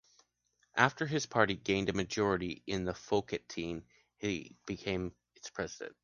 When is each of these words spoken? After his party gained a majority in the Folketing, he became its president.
After 0.73 1.05
his 1.05 1.27
party 1.27 1.53
gained 1.55 1.89
a 1.89 1.93
majority 1.93 2.63
in 2.65 2.85
the 2.85 2.91
Folketing, 2.95 3.83
he 4.17 4.55
became 4.65 5.13
its 5.35 5.51
president. 5.51 5.95